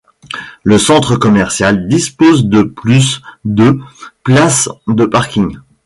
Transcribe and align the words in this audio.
Le 0.63 0.79
centre 0.79 1.15
commercial 1.15 1.87
dispose 1.87 2.47
de 2.47 2.63
plus 2.63 3.21
de 3.45 3.77
places 4.23 4.67
de 4.87 5.05
parking. 5.05 5.59